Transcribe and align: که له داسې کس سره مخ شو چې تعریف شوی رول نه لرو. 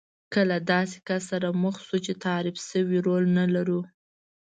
که 0.33 0.39
له 0.49 0.57
داسې 0.71 0.97
کس 1.07 1.21
سره 1.31 1.47
مخ 1.63 1.75
شو 1.87 1.97
چې 2.05 2.13
تعریف 2.25 2.57
شوی 2.69 2.99
رول 3.07 3.23
نه 3.37 3.45
لرو. 3.55 3.81